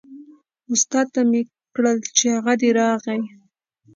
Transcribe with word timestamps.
استاد 0.73 1.07
ته 1.15 1.21
مې 1.29 1.41
کړل 1.75 1.97
چې 2.17 2.25
هغه 2.35 2.53
دی 2.61 2.69
راغی. 2.79 3.21